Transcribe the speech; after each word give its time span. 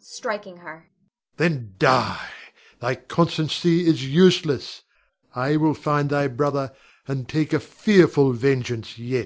[striking 0.00 0.56
her]. 0.62 0.88
Then 1.36 1.74
die: 1.78 2.30
thy 2.80 2.94
constancy 2.94 3.86
is 3.86 4.02
useless. 4.02 4.84
I 5.34 5.56
will 5.58 5.74
find 5.74 6.08
thy 6.08 6.28
brother 6.28 6.72
and 7.06 7.28
take 7.28 7.52
a 7.52 7.60
fearful 7.60 8.32
vengeance 8.32 8.98
yet. 8.98 9.22